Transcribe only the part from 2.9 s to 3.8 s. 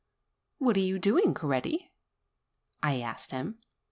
asked him.